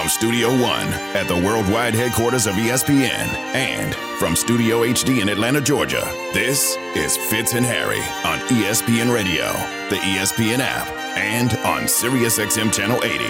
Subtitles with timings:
[0.00, 5.60] from Studio One at the worldwide headquarters of ESPN and from Studio HD in Atlanta,
[5.60, 6.00] Georgia,
[6.32, 9.52] this is Fitz and Harry on ESPN Radio,
[9.90, 10.88] the ESPN app,
[11.18, 13.24] and on SiriusXM Channel 80.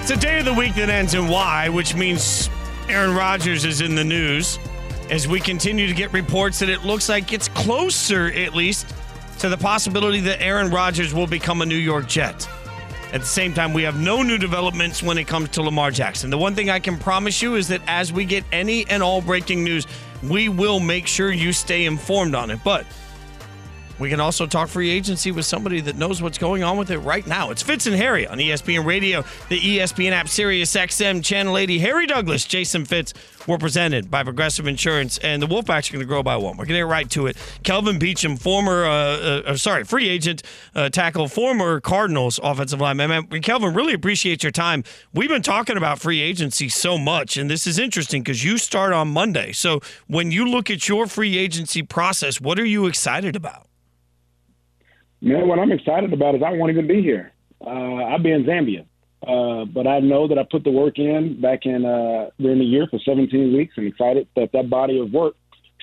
[0.00, 2.50] It's a day of the week that ends in Y, which means
[2.88, 4.58] Aaron Rodgers is in the news.
[5.08, 8.92] As we continue to get reports that it looks like it's closer, at least,
[9.40, 12.46] to the possibility that Aaron Rodgers will become a New York Jet.
[13.12, 16.28] At the same time, we have no new developments when it comes to Lamar Jackson.
[16.28, 19.22] The one thing I can promise you is that as we get any and all
[19.22, 19.86] breaking news,
[20.22, 22.60] we will make sure you stay informed on it.
[22.62, 22.84] But
[24.00, 26.98] we can also talk free agency with somebody that knows what's going on with it
[27.00, 27.50] right now.
[27.50, 31.78] It's Fitz and Harry on ESPN Radio, the ESPN app, Sirius XM, Channel 80.
[31.80, 33.12] Harry Douglas, Jason Fitz
[33.46, 36.56] were presented by Progressive Insurance, and the Wolfpacks are going to grow by one.
[36.56, 37.36] We're going to get right to it.
[37.62, 40.42] Kelvin Beachum, former, uh, uh, uh, sorry, free agent
[40.74, 43.10] uh, tackle, former Cardinals offensive lineman.
[43.10, 44.82] Man, Kelvin, really appreciate your time.
[45.12, 48.94] We've been talking about free agency so much, and this is interesting because you start
[48.94, 49.52] on Monday.
[49.52, 53.69] So when you look at your free agency process, what are you excited about?
[55.20, 57.32] Man, what I'm excited about is I won't even be here.
[57.64, 58.86] Uh, I'll be in Zambia.
[59.26, 62.64] Uh, but I know that I put the work in back in uh, during the
[62.64, 65.34] year for 17 weeks and excited that that body of work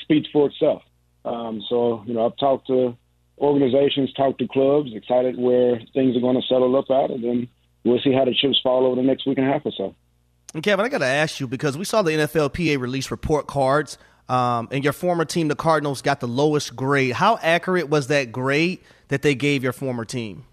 [0.01, 0.81] speaks for itself.
[1.23, 2.97] Um, so, you know, I've talked to
[3.37, 7.47] organizations, talked to clubs, excited where things are going to settle up at, and then
[7.83, 9.95] we'll see how the chips fall over the next week and a half or so.
[10.55, 13.99] And Kevin, I got to ask you because we saw the NFLPA release report cards,
[14.29, 17.13] um, and your former team, the Cardinals, got the lowest grade.
[17.13, 18.79] How accurate was that grade?
[19.07, 20.45] that they gave your former team?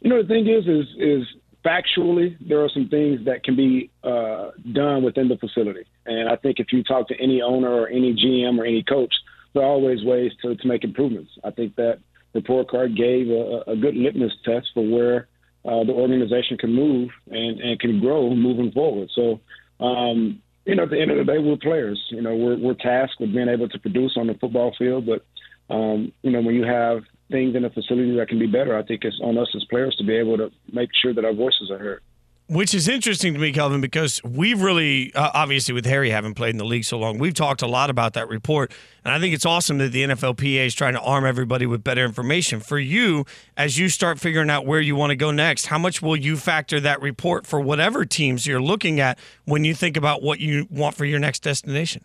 [0.00, 1.26] You know, the thing is, is is
[1.64, 6.36] factually there are some things that can be uh, done within the facility, and I
[6.36, 9.12] think if you talk to any owner or any GM or any coach,
[9.54, 11.32] there are always ways to, to make improvements.
[11.42, 11.98] I think that
[12.32, 15.26] report card gave a, a good litmus test for where
[15.64, 19.10] uh, the organization can move and, and can grow moving forward.
[19.14, 19.40] So,
[19.80, 21.98] um, you know, at the end of the day, we're players.
[22.10, 25.24] You know, we're, we're tasked with being able to produce on the football field, but
[25.74, 28.82] um, you know, when you have things in a facility that can be better, I
[28.82, 31.70] think it's on us as players to be able to make sure that our voices
[31.70, 32.02] are heard.
[32.50, 36.52] Which is interesting to me, Kelvin, because we've really, uh, obviously, with Harry having played
[36.52, 38.72] in the league so long, we've talked a lot about that report.
[39.04, 42.02] And I think it's awesome that the NFLPA is trying to arm everybody with better
[42.06, 42.60] information.
[42.60, 43.26] For you,
[43.58, 46.38] as you start figuring out where you want to go next, how much will you
[46.38, 50.66] factor that report for whatever teams you're looking at when you think about what you
[50.70, 52.02] want for your next destination?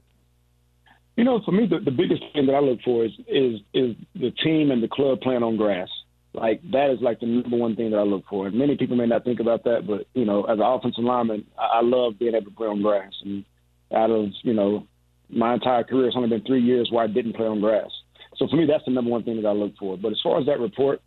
[1.16, 3.96] You know, for me, the, the biggest thing that I look for is is is
[4.14, 5.88] the team and the club playing on grass.
[6.34, 8.48] Like that is like the number one thing that I look for.
[8.48, 11.46] And many people may not think about that, but you know, as an offensive lineman,
[11.58, 13.14] I, I love being able to play on grass.
[13.24, 13.46] And
[13.94, 14.88] out of you know
[15.30, 17.90] my entire career, it's only been three years where I didn't play on grass.
[18.38, 19.98] So for me, that's the number one thing that I look for.
[19.98, 21.02] But as far as that report,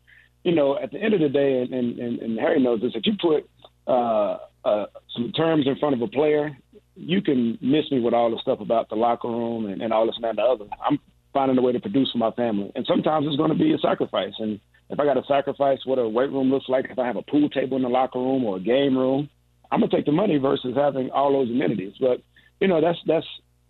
[0.44, 3.04] you know, at the end of the day, and and, and Harry knows this, if
[3.04, 3.48] you put
[3.88, 6.56] uh, uh, some terms in front of a player
[6.96, 10.06] you can miss me with all the stuff about the locker room and, and all
[10.06, 10.64] this and that and the other.
[10.84, 10.98] I'm
[11.32, 12.72] finding a way to produce for my family.
[12.74, 14.32] And sometimes it's going to be a sacrifice.
[14.38, 14.58] And
[14.90, 17.22] if I got to sacrifice what a weight room looks like, if I have a
[17.22, 19.28] pool table in the locker room or a game room,
[19.70, 21.94] I'm to take the money versus having all those amenities.
[22.00, 22.22] But,
[22.60, 23.26] you know, that's, that's,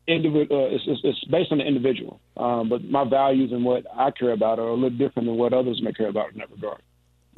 [0.09, 0.67] individual.
[0.67, 2.21] Uh, it's, it's, it's, based on the individual.
[2.37, 5.53] Um, but my values and what I care about are a little different than what
[5.53, 6.81] others may care about in that regard.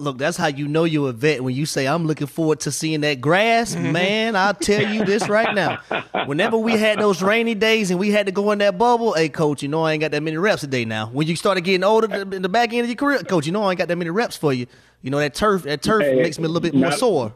[0.00, 2.70] Look, that's how you know you're a vet when you say, I'm looking forward to
[2.70, 3.75] seeing that grass.
[3.75, 3.92] Mm-hmm.
[3.92, 5.81] Man, I'll tell you this right now.
[6.26, 9.28] Whenever we had those rainy days and we had to go in that bubble, hey,
[9.28, 11.09] coach, you know I ain't got that many reps a day now.
[11.09, 13.64] When you started getting older in the back end of your career, coach, you know
[13.64, 14.66] I ain't got that many reps for you.
[15.03, 17.34] You know, that turf that turf hey, makes me a little bit not, more sore.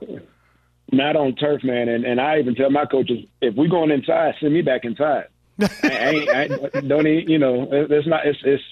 [0.92, 1.88] Not on turf, man.
[1.88, 5.26] And, and I even tell my coaches, if we're going inside, send me back inside.
[5.60, 8.62] I, I, I don't even, you know, it's not, it's, it's,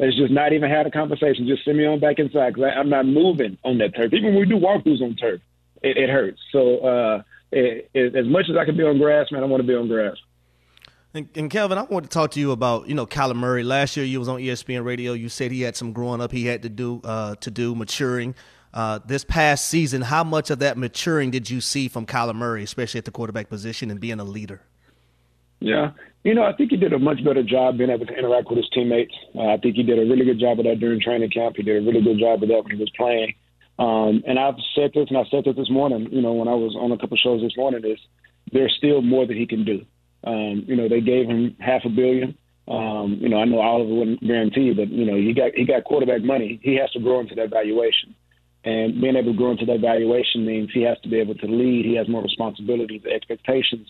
[0.00, 1.46] Let's just not even have a conversation.
[1.46, 4.14] Just send me on back inside because I'm not moving on that turf.
[4.14, 5.42] Even when we do walkthroughs on turf,
[5.82, 6.40] it, it hurts.
[6.52, 9.60] So uh, it, it, as much as I can be on grass, man, I want
[9.60, 10.16] to be on grass.
[11.12, 13.62] And, and, Kelvin, I want to talk to you about you know Kyler Murray.
[13.62, 15.12] Last year, you was on ESPN Radio.
[15.12, 18.34] You said he had some growing up he had to do uh, to do maturing.
[18.72, 22.62] Uh, this past season, how much of that maturing did you see from Kyler Murray,
[22.62, 24.62] especially at the quarterback position and being a leader?
[25.58, 25.90] Yeah,
[26.24, 28.58] you know, I think he did a much better job being able to interact with
[28.58, 29.14] his teammates.
[29.34, 31.56] Uh, I think he did a really good job of that during training camp.
[31.56, 33.34] He did a really good job of that when he was playing.
[33.78, 36.08] Um, and I've said this, and I said this this morning.
[36.12, 37.98] You know, when I was on a couple shows this morning, is
[38.52, 39.86] there's still more that he can do.
[40.24, 42.36] Um, you know, they gave him half a billion.
[42.68, 45.84] Um, you know, I know it wasn't guaranteed, but you know, he got he got
[45.84, 46.60] quarterback money.
[46.62, 48.14] He has to grow into that valuation.
[48.62, 51.46] And being able to grow into that valuation means he has to be able to
[51.46, 51.86] lead.
[51.86, 53.00] He has more responsibilities.
[53.02, 53.88] The expectations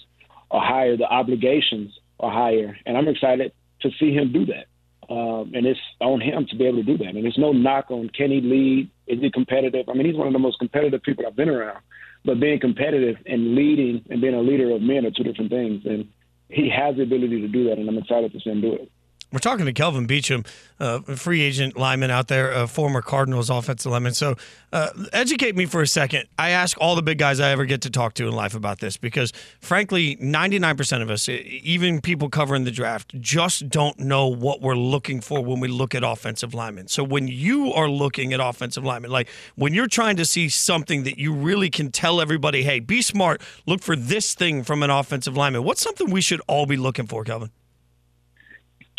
[0.52, 0.96] are higher.
[0.96, 3.52] The obligations are higher, and I'm excited
[3.82, 4.66] to see him do that.
[5.12, 7.08] Um, and it's on him to be able to do that.
[7.08, 8.90] And there's no knock on can he lead?
[9.08, 9.88] Is he competitive?
[9.88, 11.80] I mean, he's one of the most competitive people I've been around.
[12.24, 15.84] But being competitive and leading and being a leader of men are two different things.
[15.84, 16.08] And
[16.48, 18.92] he has the ability to do that, and I'm excited to see him do it.
[19.32, 20.44] We're talking to Kelvin Beachum,
[20.80, 24.12] uh, free agent lineman out there, a former Cardinals offensive lineman.
[24.12, 24.34] So,
[24.72, 26.24] uh, educate me for a second.
[26.36, 28.80] I ask all the big guys I ever get to talk to in life about
[28.80, 34.60] this because, frankly, 99% of us, even people covering the draft, just don't know what
[34.60, 36.88] we're looking for when we look at offensive linemen.
[36.88, 41.04] So, when you are looking at offensive linemen, like when you're trying to see something
[41.04, 44.90] that you really can tell everybody, hey, be smart, look for this thing from an
[44.90, 47.50] offensive lineman, what's something we should all be looking for, Kelvin?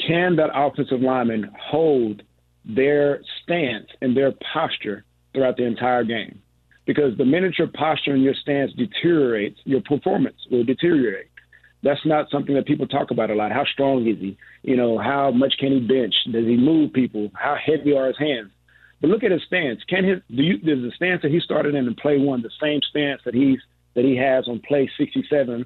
[0.05, 2.23] Can that offensive lineman hold
[2.65, 5.03] their stance and their posture
[5.33, 6.41] throughout the entire game?
[6.85, 11.27] Because the minute your posture and your stance deteriorates, your performance will deteriorate.
[11.83, 13.51] That's not something that people talk about a lot.
[13.51, 14.37] How strong is he?
[14.61, 16.13] You know, how much can he bench?
[16.31, 17.31] Does he move people?
[17.33, 18.51] How heavy are his hands?
[18.99, 19.81] But look at his stance.
[19.87, 22.51] Can his do you does the stance that he started in in play one the
[22.61, 23.59] same stance that he's
[23.95, 25.65] that he has on play 67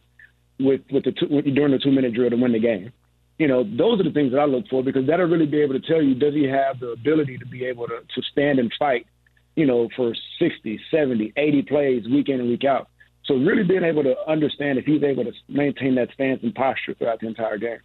[0.60, 2.94] with with the two, during the two minute drill to win the game?
[3.38, 5.74] You know, those are the things that I look for because that'll really be able
[5.74, 8.72] to tell you does he have the ability to be able to, to stand and
[8.80, 9.08] fight,
[9.56, 12.88] you know, for 60, 70, 80 plays week in and week out.
[13.26, 16.94] So really being able to understand if he's able to maintain that stance and posture
[16.94, 17.80] throughout the entire game.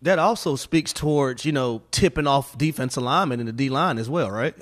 [0.00, 4.08] That also speaks towards, you know, tipping off defense alignment in the D line as
[4.08, 4.54] well, right?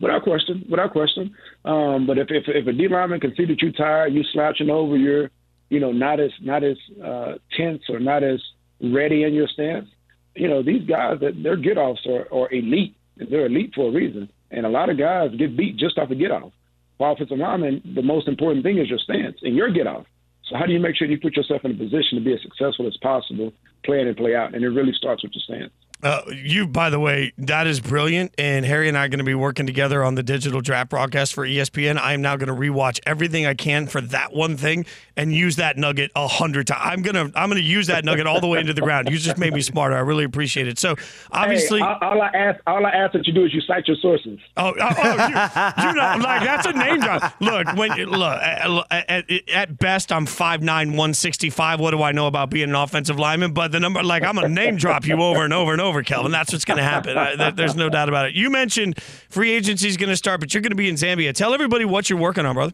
[0.00, 1.34] Without question, without question.
[1.64, 4.68] Um, but if, if if a D lineman can see that you're tired, you're slouching
[4.68, 5.30] over, you're,
[5.70, 8.40] you know, not as not as uh, tense or not as
[8.82, 9.88] ready in your stance.
[10.34, 12.96] You know, these guys that their get offs are, are elite.
[13.16, 14.30] They're elite for a reason.
[14.50, 16.52] And a lot of guys get beat just off a get off.
[16.98, 20.06] For offensive lineman, the most important thing is your stance and your get off.
[20.48, 22.42] So how do you make sure you put yourself in a position to be as
[22.42, 23.52] successful as possible,
[23.84, 24.54] play in and play out?
[24.54, 25.72] And it really starts with your stance.
[26.02, 28.34] Uh, you, by the way, that is brilliant.
[28.36, 31.32] And Harry and I are going to be working together on the digital draft broadcast
[31.32, 31.96] for ESPN.
[31.98, 34.84] I am now going to rewatch everything I can for that one thing
[35.16, 36.80] and use that nugget a hundred times.
[36.84, 39.10] I'm gonna I'm gonna use that nugget all the way into the ground.
[39.10, 39.94] You just made me smarter.
[39.94, 40.78] I really appreciate it.
[40.78, 40.96] So
[41.30, 43.86] obviously, hey, all, all, I ask all I ask that you do is you cite
[43.86, 44.38] your sources.
[44.56, 47.34] Oh, oh, oh you, you, know, like that's a name drop.
[47.40, 51.80] Look, when look at, at, at best, I'm 5'9", 165.
[51.80, 53.52] What do I know about being an offensive lineman?
[53.52, 56.02] But the number, like, I'm gonna name drop you over and over and over over,
[56.02, 56.32] Kelvin.
[56.32, 57.16] That's what's going to happen.
[57.18, 58.34] I, there's no doubt about it.
[58.34, 61.34] You mentioned free agency is going to start, but you're going to be in Zambia.
[61.34, 62.72] Tell everybody what you're working on, brother.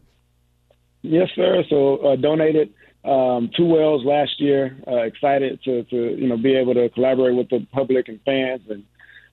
[1.01, 1.63] Yes, sir.
[1.69, 2.73] So uh, donated
[3.03, 4.77] um, two wells last year.
[4.87, 8.61] Uh, excited to, to you know be able to collaborate with the public and fans
[8.69, 8.83] and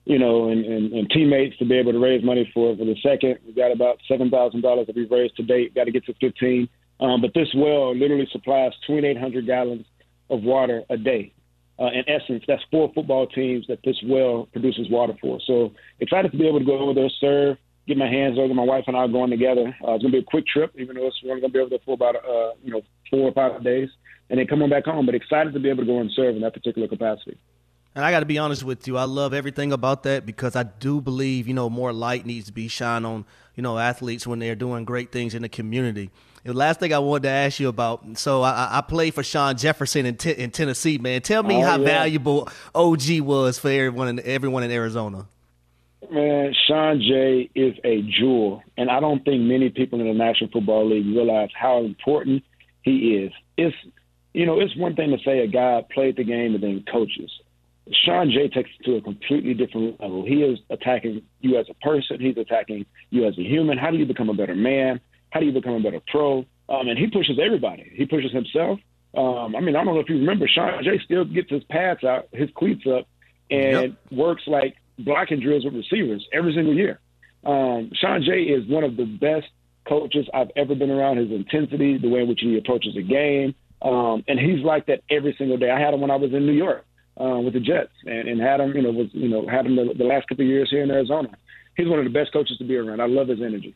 [0.05, 2.95] you know and, and, and teammates to be able to raise money for for the
[3.01, 3.39] second.
[3.45, 5.75] We've got about seven thousand dollars that we've raised to date.
[5.75, 6.69] Got to get to fifteen.
[6.99, 9.85] Um, but this well literally supplies 2,800 gallons
[10.31, 11.31] of water a day
[11.79, 15.39] uh, in essence, that's four football teams that this well produces water for.
[15.45, 17.57] So excited to be able to go over there, serve,
[17.87, 18.53] get my hands over.
[18.53, 19.75] My wife and I are going together.
[19.85, 21.79] Uh, it's gonna be a quick trip, even though it's, only gonna be over there
[21.85, 23.89] for about uh, you know four or five days,
[24.29, 25.05] and then coming back home.
[25.05, 27.37] But excited to be able to go and serve in that particular capacity.
[27.97, 30.61] And I got to be honest with you, I love everything about that because I
[30.61, 34.37] do believe you know more light needs to be shined on you know athletes when
[34.37, 36.11] they're doing great things in the community.
[36.43, 38.19] The last thing I wanted to ask you about.
[38.19, 41.23] So I, I played for Shawn Jefferson in, t- in Tennessee, man.
[41.23, 41.85] Tell me oh, how yeah.
[41.85, 45.27] valuable OG was for everyone in, everyone in Arizona.
[46.11, 50.51] Man, Shawn J is a jewel, and I don't think many people in the National
[50.51, 52.43] Football League realize how important
[52.83, 53.31] he is.
[53.57, 53.75] It's
[54.33, 57.31] you know, it's one thing to say a guy played the game and then coaches.
[58.05, 60.25] Shawn Jay takes it to a completely different level.
[60.25, 62.19] He is attacking you as a person.
[62.19, 63.77] He's attacking you as a human.
[63.77, 64.99] How do you become a better man?
[65.29, 66.39] How do you become a better pro?
[66.69, 67.91] Um, and he pushes everybody.
[67.93, 68.79] He pushes himself.
[69.15, 72.03] Um, I mean, I don't know if you remember, Shawn Jay still gets his pads
[72.03, 73.07] out, his cleats up,
[73.49, 73.91] and yep.
[74.11, 76.99] works like blocking drills with receivers every single year.
[77.45, 79.47] Um, Shawn J is one of the best
[79.87, 81.17] coaches I've ever been around.
[81.17, 85.01] His intensity, the way in which he approaches a game, um, and he's like that
[85.09, 85.71] every single day.
[85.71, 86.85] I had him when I was in New York
[87.19, 89.75] uh, with the Jets, and, and had him, you know, was you know had him
[89.75, 91.29] the, the last couple of years here in Arizona.
[91.75, 93.01] He's one of the best coaches to be around.
[93.01, 93.75] I love his energy.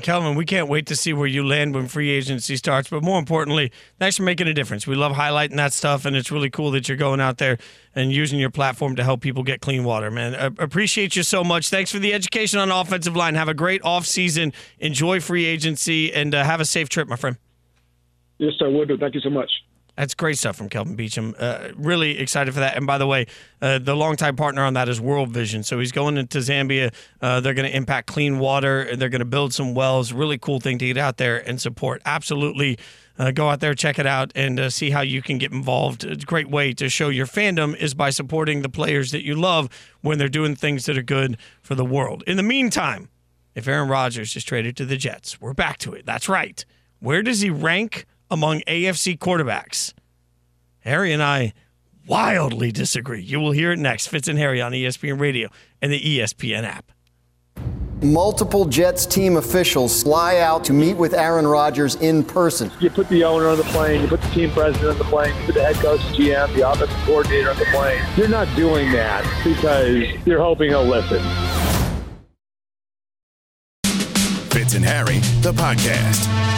[0.00, 2.88] Kelvin, we can't wait to see where you land when free agency starts.
[2.88, 4.86] But more importantly, thanks for making a difference.
[4.86, 7.58] We love highlighting that stuff, and it's really cool that you're going out there
[7.94, 10.34] and using your platform to help people get clean water, man.
[10.34, 11.68] I appreciate you so much.
[11.68, 13.34] Thanks for the education on offensive line.
[13.34, 14.54] Have a great off season.
[14.78, 17.36] Enjoy free agency, and uh, have a safe trip, my friend.
[18.38, 18.70] Yes, sir.
[18.70, 18.96] Will do.
[18.96, 19.50] Thank you so much.
[19.96, 21.34] That's great stuff from Kelvin Beachum.
[21.38, 22.76] Uh, really excited for that.
[22.76, 23.26] And by the way,
[23.60, 25.62] uh, the longtime partner on that is World Vision.
[25.62, 26.94] So he's going into Zambia.
[27.20, 28.82] Uh, they're going to impact clean water.
[28.82, 30.12] And they're going to build some wells.
[30.12, 32.00] Really cool thing to get out there and support.
[32.06, 32.78] Absolutely.
[33.18, 36.04] Uh, go out there, check it out, and uh, see how you can get involved.
[36.04, 39.68] A great way to show your fandom is by supporting the players that you love
[40.00, 42.24] when they're doing things that are good for the world.
[42.26, 43.10] In the meantime,
[43.54, 46.06] if Aaron Rodgers is traded to the Jets, we're back to it.
[46.06, 46.64] That's right.
[47.00, 49.92] Where does he rank among AFC quarterbacks.
[50.80, 51.52] Harry and I
[52.06, 53.22] wildly disagree.
[53.22, 54.06] You will hear it next.
[54.08, 55.50] Fitz and Harry on ESPN Radio
[55.82, 56.90] and the ESPN app.
[58.02, 62.68] Multiple Jets team officials fly out to meet with Aaron Rodgers in person.
[62.80, 65.38] You put the owner on the plane, you put the team president on the plane,
[65.38, 68.02] you put the head coach, GM, the offensive coordinator on the plane.
[68.16, 71.22] You're not doing that because you're hoping he'll listen.
[74.50, 76.51] Fitz and Harry, the podcast.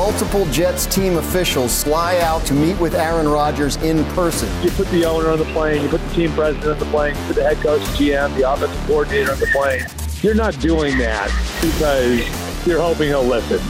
[0.00, 4.48] Multiple Jets team officials fly out to meet with Aaron Rodgers in person.
[4.62, 7.14] You put the owner on the plane, you put the team president on the plane,
[7.14, 9.84] you put the head coach, GM, the offensive coordinator on the plane.
[10.22, 11.28] You're not doing that
[11.60, 13.60] because you're hoping he'll listen.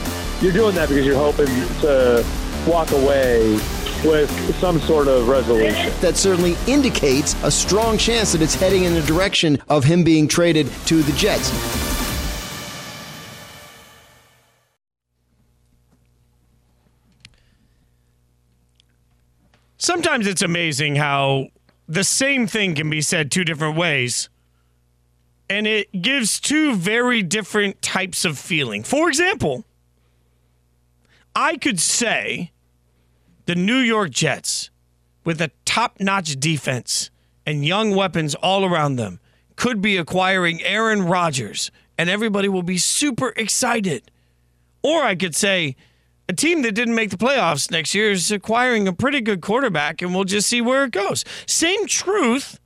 [0.41, 1.47] You're doing that because you're hoping
[1.81, 2.25] to
[2.65, 3.51] walk away
[4.05, 5.91] with some sort of resolution.
[5.99, 10.29] That certainly indicates a strong chance that it's heading in the direction of him being
[10.29, 11.90] traded to the Jets.
[19.81, 21.47] Sometimes it's amazing how
[21.87, 24.29] the same thing can be said two different ways
[25.49, 28.83] and it gives two very different types of feeling.
[28.83, 29.65] For example,
[31.35, 32.51] I could say
[33.47, 34.69] the New York Jets
[35.25, 37.09] with a top-notch defense
[37.45, 39.19] and young weapons all around them
[39.55, 44.09] could be acquiring Aaron Rodgers and everybody will be super excited.
[44.83, 45.75] Or I could say
[46.31, 50.01] a team that didn't make the playoffs next year is acquiring a pretty good quarterback,
[50.01, 51.25] and we'll just see where it goes.
[51.45, 52.57] Same truth,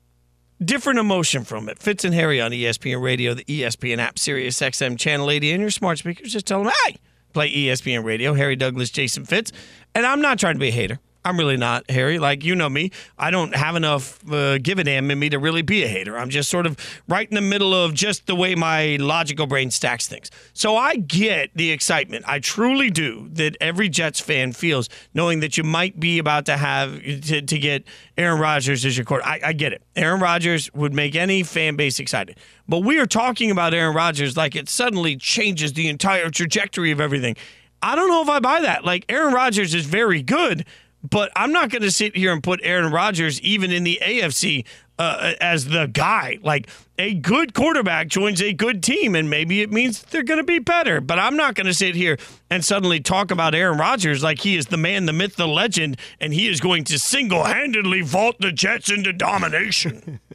[0.63, 1.79] different emotion from it.
[1.79, 5.71] Fitz and Harry on ESPN Radio, the ESPN app, Sirius XM Channel 80, and your
[5.71, 6.31] smart speakers.
[6.31, 6.97] Just tell them, hey,
[7.33, 9.51] play ESPN Radio, Harry Douglas, Jason Fitz.
[9.95, 10.99] And I'm not trying to be a hater.
[11.25, 12.19] I'm really not, Harry.
[12.19, 12.91] Like, you know me.
[13.17, 16.15] I don't have enough uh, give a damn in me to really be a hater.
[16.15, 16.77] I'm just sort of
[17.07, 20.29] right in the middle of just the way my logical brain stacks things.
[20.53, 22.25] So I get the excitement.
[22.27, 26.57] I truly do that every Jets fan feels knowing that you might be about to
[26.57, 27.85] have to, to get
[28.19, 29.23] Aaron Rodgers as your court.
[29.25, 29.81] I, I get it.
[29.95, 32.37] Aaron Rodgers would make any fan base excited.
[32.69, 37.01] But we are talking about Aaron Rodgers like it suddenly changes the entire trajectory of
[37.01, 37.35] everything.
[37.81, 38.83] I don't know if I buy that.
[38.83, 40.65] Like, Aaron Rodgers is very good
[41.09, 44.65] but I'm not going to sit here and put Aaron Rodgers even in the AFC
[44.97, 46.39] uh, as the guy.
[46.41, 50.43] Like a good quarterback joins a good team, and maybe it means they're going to
[50.43, 51.01] be better.
[51.01, 52.17] But I'm not going to sit here
[52.49, 55.97] and suddenly talk about Aaron Rodgers like he is the man, the myth, the legend,
[56.19, 60.19] and he is going to single handedly vault the Jets into domination.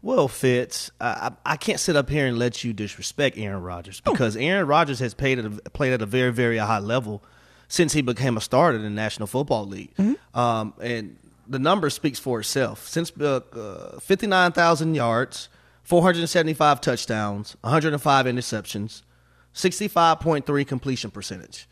[0.00, 4.36] Well, Fitz, I, I can't sit up here and let you disrespect Aaron Rodgers because
[4.36, 7.24] Aaron Rodgers has played at a, played at a very, very high level
[7.68, 9.94] since he became a starter in the National Football League.
[9.96, 10.38] Mm-hmm.
[10.38, 12.88] Um, and the number speaks for itself.
[12.88, 15.48] Since uh, uh, 59,000 yards,
[15.84, 19.02] 475 touchdowns, 105 interceptions,
[19.54, 21.68] 65.3 completion percentage.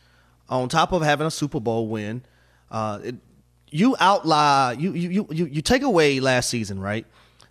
[0.49, 2.23] On top of having a Super Bowl win,
[2.71, 3.17] uh, it,
[3.71, 7.05] you outlie you, you you you take away last season, right?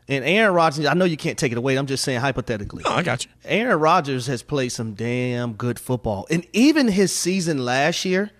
[0.08, 1.78] And Aaron Rodgers, I know you can't take it away.
[1.78, 2.84] I'm just saying hypothetically.
[2.86, 3.32] Oh, I got you.
[3.44, 6.28] Aaron Rodgers has played some damn good football.
[6.30, 8.32] And even his season last year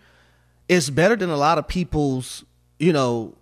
[0.68, 2.44] is better than a lot of people's,
[2.80, 3.36] you know,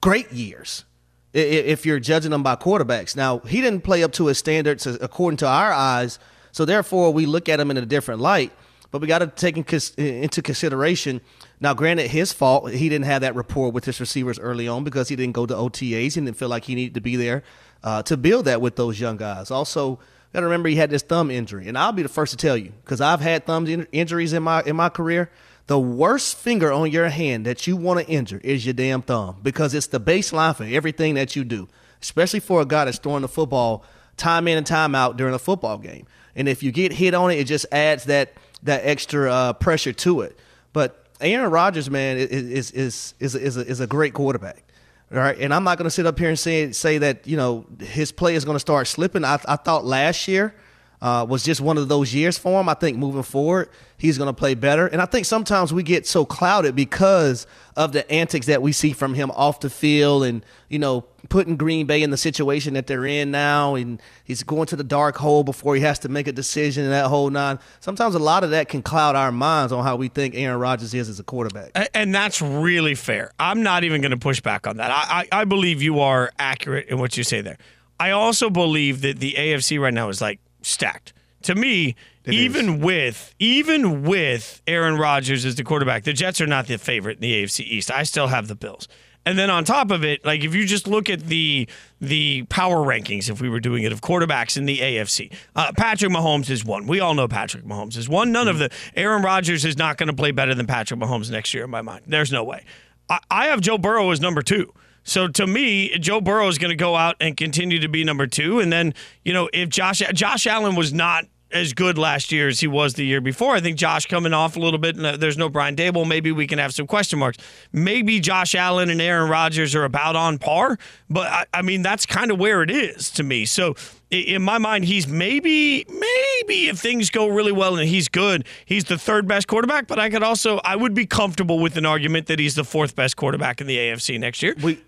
[0.00, 0.84] great years
[1.32, 3.16] if you're judging them by quarterbacks.
[3.16, 6.18] Now, he didn't play up to his standards according to our eyes.
[6.52, 8.52] So therefore, we look at him in a different light.
[8.90, 11.20] But we got to take into consideration
[11.60, 12.70] now, granted, his fault.
[12.70, 15.54] He didn't have that rapport with his receivers early on because he didn't go to
[15.54, 16.14] OTAs.
[16.14, 17.42] He didn't feel like he needed to be there
[17.82, 19.50] uh, to build that with those young guys.
[19.50, 19.98] Also,
[20.32, 22.56] got to remember he had this thumb injury, and I'll be the first to tell
[22.56, 25.30] you because I've had thumb in- injuries in my in my career.
[25.66, 29.36] The worst finger on your hand that you want to injure is your damn thumb
[29.42, 31.68] because it's the baseline for everything that you do,
[32.00, 33.84] especially for a guy that's throwing the football
[34.16, 36.06] time in and time out during a football game.
[36.36, 39.92] And if you get hit on it, it just adds that that extra uh, pressure
[39.92, 40.38] to it.
[40.72, 44.62] But Aaron Rodgers, man, is is is is a, is a great quarterback.
[45.10, 47.36] All right, and I'm not going to sit up here and say say that you
[47.36, 49.24] know his play is going to start slipping.
[49.24, 50.54] I, I thought last year
[51.00, 52.68] uh, was just one of those years for him.
[52.68, 54.86] I think moving forward, he's going to play better.
[54.86, 58.92] And I think sometimes we get so clouded because of the antics that we see
[58.92, 62.86] from him off the field and, you know, putting Green Bay in the situation that
[62.86, 63.74] they're in now.
[63.74, 66.92] And he's going to the dark hole before he has to make a decision and
[66.92, 67.58] that whole nine.
[67.80, 70.94] Sometimes a lot of that can cloud our minds on how we think Aaron Rodgers
[70.94, 71.72] is as a quarterback.
[71.94, 73.32] And that's really fair.
[73.38, 74.90] I'm not even going to push back on that.
[74.90, 77.58] I, I, I believe you are accurate in what you say there.
[77.98, 81.12] I also believe that the AFC right now is like stacked.
[81.42, 81.94] To me,
[82.24, 82.82] it even is.
[82.82, 87.20] with even with Aaron Rodgers as the quarterback, the Jets are not the favorite in
[87.22, 87.90] the AFC East.
[87.90, 88.88] I still have the Bills.
[89.24, 91.68] And then on top of it, like if you just look at the
[92.00, 96.12] the power rankings, if we were doing it of quarterbacks in the AFC, uh, Patrick
[96.12, 96.86] Mahomes is one.
[96.86, 98.30] We all know Patrick Mahomes is one.
[98.30, 98.50] None mm-hmm.
[98.62, 101.64] of the Aaron Rodgers is not going to play better than Patrick Mahomes next year
[101.64, 102.04] in my mind.
[102.06, 102.64] There's no way.
[103.08, 104.72] I, I have Joe Burrow as number two.
[105.06, 108.26] So to me, Joe Burrow is going to go out and continue to be number
[108.26, 108.60] two.
[108.60, 108.92] And then,
[109.24, 112.94] you know, if Josh Josh Allen was not as good last year as he was
[112.94, 113.54] the year before.
[113.54, 114.96] I think Josh coming off a little bit.
[114.96, 116.06] And uh, there's no Brian Daboll.
[116.06, 117.38] Maybe we can have some question marks.
[117.72, 120.76] Maybe Josh Allen and Aaron Rodgers are about on par.
[121.08, 123.46] But I, I mean, that's kind of where it is to me.
[123.46, 123.74] So
[124.10, 128.84] in my mind, he's maybe, maybe if things go really well and he's good, he's
[128.84, 129.86] the third best quarterback.
[129.86, 132.96] But I could also, I would be comfortable with an argument that he's the fourth
[132.96, 134.56] best quarterback in the AFC next year.
[134.60, 134.80] We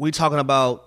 [0.00, 0.86] we talking about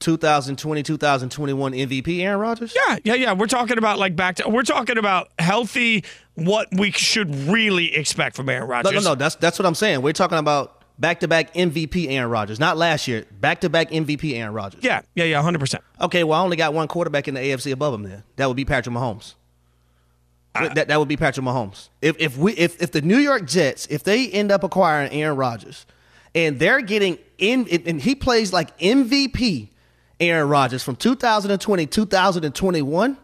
[0.00, 2.74] 2020 2021 MVP Aaron Rodgers?
[2.74, 3.32] Yeah, yeah, yeah.
[3.32, 8.36] We're talking about like back to we're talking about healthy what we should really expect
[8.36, 8.92] from Aaron Rodgers.
[8.92, 9.14] No, no, no.
[9.16, 10.02] That's that's what I'm saying.
[10.02, 13.24] We're talking about back to back MVP Aaron Rodgers, not last year.
[13.40, 14.84] Back to back MVP Aaron Rodgers.
[14.84, 15.80] Yeah, yeah, yeah, 100%.
[16.02, 18.22] Okay, well, I only got one quarterback in the AFC above him then.
[18.36, 19.34] That would be Patrick Mahomes.
[20.54, 21.88] Uh, that, that would be Patrick Mahomes.
[22.00, 25.36] If if we if, if the New York Jets, if they end up acquiring Aaron
[25.36, 25.84] Rodgers
[26.34, 29.68] and they're getting in and he plays like MVP
[30.20, 33.18] Aaron Rodgers from 2020 2021.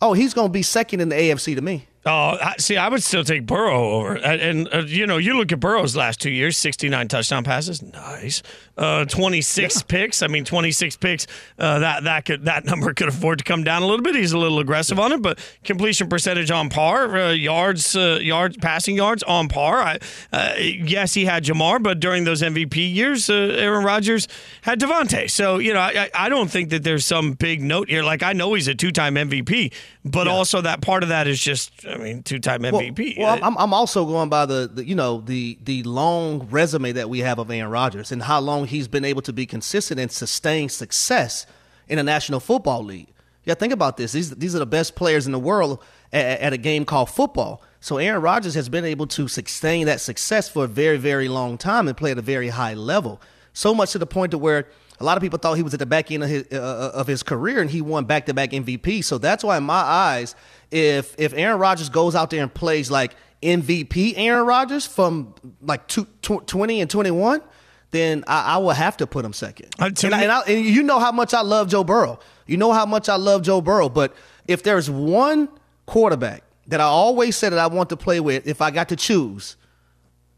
[0.00, 1.86] Oh, he's going to be second in the AFC to me.
[2.04, 4.14] Oh, see, I would still take Burrow over.
[4.14, 7.82] And, uh, you know, you look at Burrow's last two years 69 touchdown passes.
[7.82, 8.44] Nice.
[8.76, 9.82] Uh, 26 yeah.
[9.88, 10.22] picks.
[10.22, 11.26] I mean, 26 picks.
[11.58, 14.14] Uh, that that could that number could afford to come down a little bit.
[14.14, 17.16] He's a little aggressive on it, but completion percentage on par.
[17.16, 19.80] Uh, yards, uh, yards, passing yards on par.
[19.80, 19.98] I,
[20.32, 24.28] uh, yes, he had Ja'Marr, but during those MVP years, Aaron Rodgers
[24.62, 25.30] had Davante.
[25.30, 28.02] So, you know, I, I don't think that there's some big note here.
[28.02, 29.72] Like, I know he's a two time MVP,
[30.06, 30.32] but yeah.
[30.32, 33.18] also that part of that is just I mean, two-time MVP.
[33.18, 36.92] Well, well I'm, I'm also going by the, the, you know the the long resume
[36.92, 40.00] that we have of Aaron Rodgers and how long he's been able to be consistent
[40.00, 41.46] and sustain success
[41.88, 43.12] in the National Football League.
[43.44, 44.12] Yeah, think about this.
[44.12, 47.62] These these are the best players in the world at, at a game called football.
[47.80, 51.56] So Aaron Rodgers has been able to sustain that success for a very very long
[51.56, 53.20] time and play at a very high level.
[53.52, 54.66] So much to the point to where
[54.98, 56.98] a lot of people thought he was at the back end of his, uh, uh
[56.98, 59.04] of his career and he won back to back MVP.
[59.04, 60.34] So that's why, in my eyes,
[60.70, 65.86] if if Aaron Rodgers goes out there and plays like MVP Aaron Rodgers from like
[65.86, 67.42] two, 20 and 21,
[67.90, 69.74] then I, I, will have to put him second.
[69.78, 72.18] And, I, and, I, and you know how much I love Joe Burrow.
[72.46, 73.88] You know how much I love Joe Burrow.
[73.88, 74.14] But
[74.46, 75.48] if there's one
[75.86, 78.96] quarterback that I always said that I want to play with, if I got to
[78.96, 79.56] choose,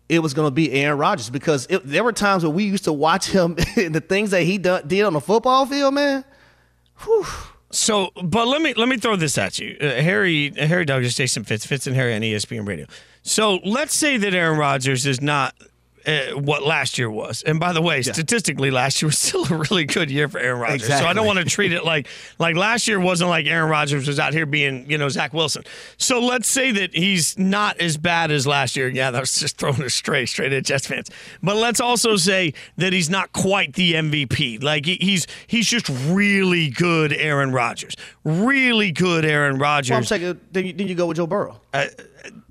[0.08, 2.84] it was going to be Aaron Rodgers because it, there were times where we used
[2.84, 6.24] to watch him and the things that he done, did on the football field, man.
[7.04, 7.26] Whew.
[7.70, 11.44] So, but let me let me throw this at you, uh, Harry Harry Douglas, Jason
[11.44, 12.86] Fitz, Fitz and Harry on ESPN Radio.
[13.22, 15.54] So let's say that Aaron Rodgers is not
[16.08, 17.42] uh, what last year was.
[17.42, 18.12] And by the way, yeah.
[18.12, 20.82] statistically, last year was still a really good year for Aaron Rodgers.
[20.82, 21.04] Exactly.
[21.04, 24.08] So I don't want to treat it like like last year wasn't like Aaron Rodgers
[24.08, 25.64] was out here being you know Zach Wilson.
[25.98, 28.88] So let's say that he's not as bad as last year.
[28.88, 31.10] Yeah, that was just throwing a straight straight at Jets fans.
[31.42, 34.62] But let's also say that he's not quite the MVP.
[34.62, 37.94] Like he's he's just really good Aaron Rodgers,
[38.24, 39.90] really good Aaron Rodgers.
[39.90, 41.60] Well, I'm saying, then you, then you go with Joe Burrow.
[41.74, 41.86] Uh,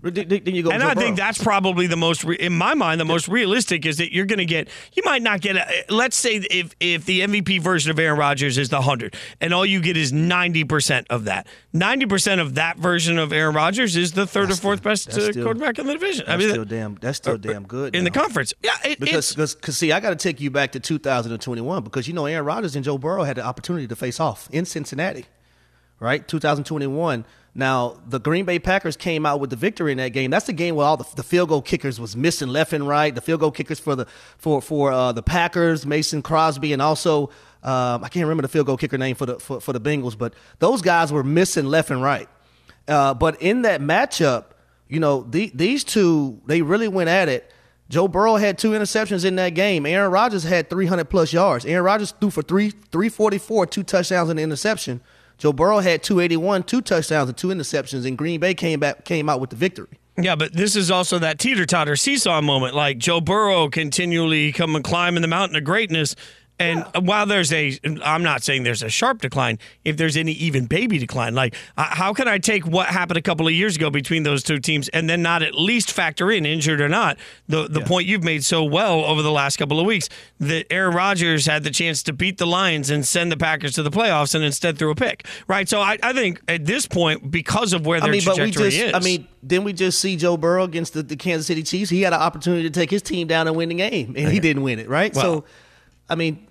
[0.01, 3.27] then you go and I think that's probably the most, in my mind, the most
[3.27, 4.69] realistic is that you're going to get.
[4.93, 5.55] You might not get.
[5.55, 9.53] A, let's say if if the MVP version of Aaron Rodgers is the hundred, and
[9.53, 11.47] all you get is ninety percent of that.
[11.73, 15.09] Ninety percent of that version of Aaron Rodgers is the third that's or fourth best
[15.09, 16.25] uh, still, quarterback in the division.
[16.27, 16.95] That's I mean, still damn.
[16.95, 18.09] That's still uh, damn good in now.
[18.09, 18.53] the conference.
[18.63, 22.13] Yeah, it, because because see, I got to take you back to 2021 because you
[22.13, 25.25] know Aaron Rodgers and Joe Burrow had the opportunity to face off in Cincinnati,
[25.99, 26.27] right?
[26.27, 27.25] 2021
[27.57, 30.29] now, the Green Bay Packers came out with the victory in that game.
[30.29, 33.13] That's the game where all the, the field goal kickers was missing left and right.
[33.13, 34.05] The field goal kickers for the
[34.37, 37.31] for for uh, the Packers, Mason Crosby, and also
[37.63, 40.15] um, I can't remember the field goal kicker name for the for, for the Bengals,
[40.15, 42.29] but those guys were missing left and right.
[42.87, 44.45] Uh, but in that matchup,
[44.87, 47.51] you know, the, these two they really went at it.
[47.89, 49.87] Joe Burrow had two interceptions in that game.
[49.87, 51.65] Aaron Rodgers had 300 plus yards.
[51.65, 55.01] Aaron Rodgers threw for three 344, two touchdowns and an interception.
[55.37, 59.29] Joe Burrow had 281, two touchdowns and two interceptions, and Green Bay came back came
[59.29, 59.99] out with the victory.
[60.19, 62.73] Yeah, but this is also that teeter totter seesaw moment.
[62.73, 66.15] Like Joe Burrow continually coming climbing the mountain of greatness,
[66.59, 67.01] and yeah.
[67.01, 70.97] while there's a, I'm not saying there's a sharp decline, if there's any even baby
[70.97, 74.23] decline, like uh, how can I take what happened a couple of years ago between
[74.23, 77.17] those two teams and then not at least factor in, injured or not,
[77.47, 77.87] the, the yeah.
[77.87, 81.63] point you've made so well over the last couple of weeks that Aaron Rodgers had
[81.63, 84.77] the chance to beat the Lions and send the Packers to the playoffs and instead
[84.79, 85.69] threw a pick, right?
[85.69, 88.61] So I, I think at this point, because of where their I mean, trajectory but
[88.63, 88.93] we just, is.
[88.93, 91.89] I mean, didn't we just see Joe Burrow against the, the, Kansas City Chiefs?
[91.89, 94.39] He had an opportunity to take his team down and win the game, and he
[94.39, 95.13] didn't win it, right?
[95.13, 95.45] Well, so,
[96.09, 96.46] I mean,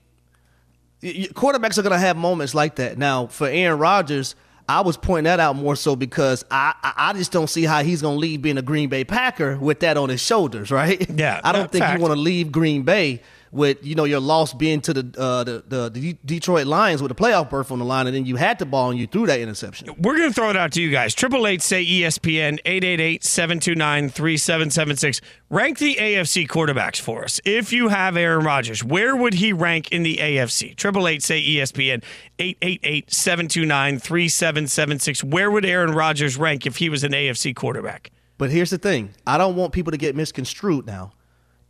[1.35, 2.99] quarterbacks are going to have moments like that.
[2.99, 4.35] Now, for Aaron Rodgers,
[4.69, 8.03] I was pointing that out more so because I I just don't see how he's
[8.03, 11.09] going to leave being a Green Bay Packer with that on his shoulders, right?
[11.09, 11.99] Yeah, I don't think fact.
[11.99, 13.23] you want to leave Green Bay
[13.57, 17.11] with you know your loss being to the, uh, the, the the Detroit Lions with
[17.11, 19.27] a playoff berth on the line, and then you had the ball and you threw
[19.27, 19.89] that interception.
[19.99, 21.15] We're gonna throw it out to you guys.
[21.15, 25.21] Triple eight say ESPN 888-729-3776.
[25.49, 27.41] Rank the AFC quarterbacks for us.
[27.45, 30.77] If you have Aaron Rodgers, where would he rank in the AFC?
[30.77, 32.03] Triple eight say ESPN
[32.39, 35.25] 888-729-3776.
[35.25, 38.11] Where would Aaron Rodgers rank if he was an AFC quarterback?
[38.39, 41.13] But here's the thing: I don't want people to get misconstrued now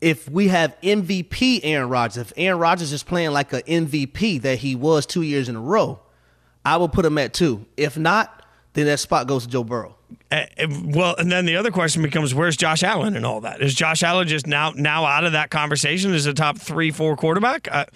[0.00, 4.59] if we have MVP Aaron Rodgers, if Aaron Rodgers is playing like an MVP that
[4.59, 6.00] he was two years in a row,
[6.64, 7.64] I will put him at two.
[7.76, 9.96] If not, then that spot goes to Joe Burrow.
[10.30, 10.44] Uh,
[10.85, 13.62] well, and then the other question becomes, where's Josh Allen and all that?
[13.62, 17.16] Is Josh Allen just now now out of that conversation as a top three, four
[17.16, 17.68] quarterback?
[17.70, 17.87] Uh,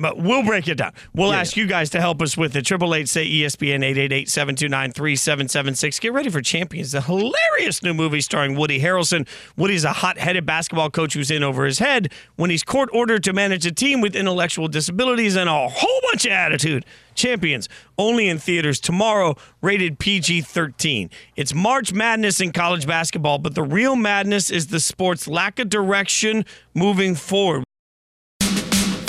[0.00, 0.92] but we'll break it down.
[1.14, 1.40] We'll yeah.
[1.40, 2.64] ask you guys to help us with it.
[2.64, 3.84] Triple eight say ESPN
[4.26, 6.00] 888-729-3776.
[6.00, 9.28] Get ready for Champions, the hilarious new movie starring Woody Harrelson.
[9.56, 13.32] Woody's a hot-headed basketball coach who's in over his head when he's court ordered to
[13.34, 16.86] manage a team with intellectual disabilities and a whole bunch of attitude.
[17.14, 21.10] Champions, only in theaters tomorrow, rated PG 13.
[21.36, 25.68] It's March Madness in college basketball, but the real madness is the sport's lack of
[25.68, 27.64] direction moving forward.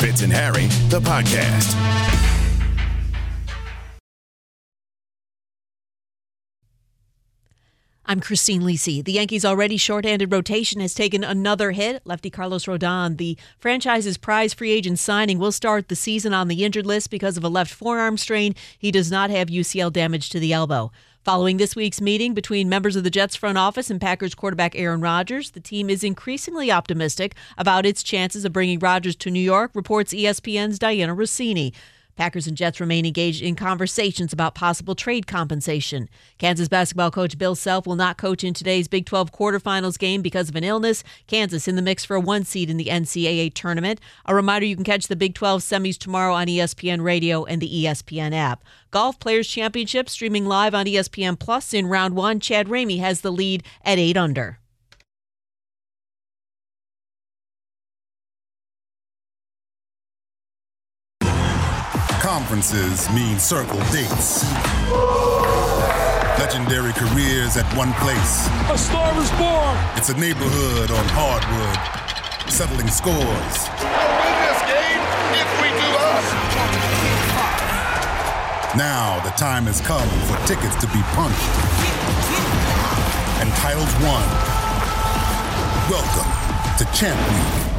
[0.02, 1.76] Fitz and Harry, the podcast.
[8.04, 9.06] I'm Christine Lisi.
[9.06, 12.02] The Yankees' already shorthanded rotation has taken another hit.
[12.04, 16.66] Lefty Carlos Rodon, the franchise's prize free agent signing, will start the season on the
[16.66, 18.56] injured list because of a left forearm strain.
[18.80, 20.92] He does not have UCL damage to the elbow.
[21.24, 25.02] Following this week's meeting between members of the Jets front office and Packers quarterback Aaron
[25.02, 29.70] Rodgers, the team is increasingly optimistic about its chances of bringing Rodgers to New York,
[29.76, 31.74] reports ESPN's Dianna Russini.
[32.16, 36.10] Packers and Jets remain engaged in conversations about possible trade compensation.
[36.38, 40.50] Kansas basketball coach Bill Self will not coach in today's Big 12 quarterfinals game because
[40.50, 41.04] of an illness.
[41.28, 44.00] Kansas in the mix for a one seed in the NCAA tournament.
[44.26, 47.84] A reminder you can catch the Big 12 semis tomorrow on ESPN Radio and the
[47.84, 48.64] ESPN app.
[48.92, 52.40] Golf Players Championship streaming live on ESPN Plus in round one.
[52.40, 54.61] Chad Ramey has the lead at 8 under.
[62.32, 64.48] Conferences mean circle dates.
[66.40, 68.48] Legendary careers at one place.
[68.72, 69.76] A star is born.
[69.98, 71.76] It's a neighborhood on hardwood,
[72.50, 73.20] settling scores.
[73.20, 75.04] We'll win this game
[75.44, 76.26] if we do us.
[78.80, 81.52] Now the time has come for tickets to be punched
[83.44, 84.24] and titles won.
[85.92, 86.32] Welcome
[86.80, 87.72] to Champ Week.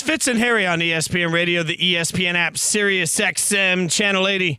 [0.00, 4.58] It's Fitz and Harry on ESPN Radio, the ESPN app, Sirius XM, Channel 80.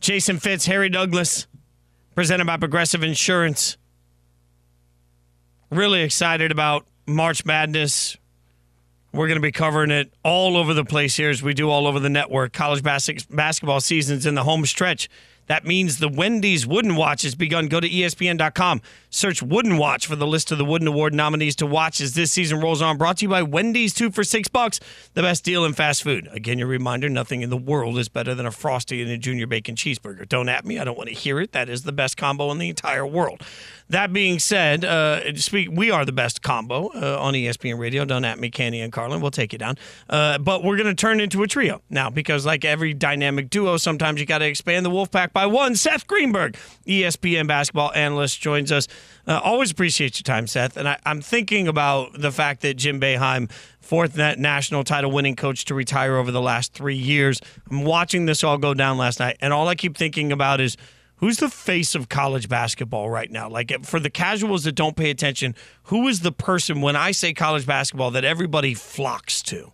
[0.00, 1.46] Jason Fitz, Harry Douglas,
[2.14, 3.76] presented by Progressive Insurance.
[5.70, 8.16] Really excited about March Madness.
[9.12, 11.86] We're going to be covering it all over the place here as we do all
[11.86, 12.54] over the network.
[12.54, 15.10] College bas- basketball season's in the home stretch.
[15.52, 17.68] That means the Wendy's Wooden Watch has begun.
[17.68, 21.66] Go to ESPN.com, search Wooden Watch for the list of the Wooden Award nominees to
[21.66, 22.96] watch as this season rolls on.
[22.96, 24.80] Brought to you by Wendy's, two for six bucks,
[25.12, 26.26] the best deal in fast food.
[26.32, 29.46] Again, your reminder nothing in the world is better than a Frosty and a Junior
[29.46, 30.26] Bacon Cheeseburger.
[30.26, 31.52] Don't at me, I don't want to hear it.
[31.52, 33.42] That is the best combo in the entire world.
[33.92, 38.06] That being said, uh, speak, we are the best combo uh, on ESPN Radio.
[38.06, 39.20] Don't at me, Canty and Carlin.
[39.20, 39.76] We'll take you down.
[40.08, 43.76] Uh, but we're going to turn into a trio now because, like every dynamic duo,
[43.76, 45.74] sometimes you got to expand the Wolfpack by one.
[45.76, 48.88] Seth Greenberg, ESPN basketball analyst, joins us.
[49.26, 50.76] Uh, always appreciate your time, Seth.
[50.76, 53.50] And I, am thinking about the fact that Jim Boeheim,
[53.80, 57.40] fourth national title winning coach to retire over the last three years.
[57.70, 60.76] I'm watching this all go down last night, and all I keep thinking about is
[61.22, 63.48] Who's the face of college basketball right now?
[63.48, 67.32] Like for the casuals that don't pay attention, who is the person when I say
[67.32, 69.70] college basketball that everybody flocks to?